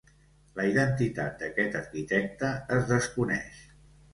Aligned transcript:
La 0.59 0.63
identitat 0.69 1.37
d"aquest 1.43 1.77
arquitecte 1.81 2.51
es 2.79 2.91
desconeix. 2.95 3.65